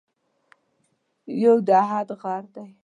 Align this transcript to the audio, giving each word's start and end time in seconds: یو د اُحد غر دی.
یو 1.43 1.55
د 1.67 1.69
اُحد 1.81 2.07
غر 2.21 2.43
دی. 2.55 2.67